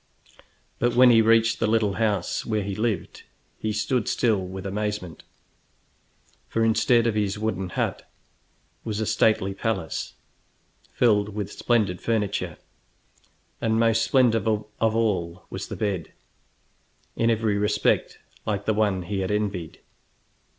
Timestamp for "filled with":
10.91-11.51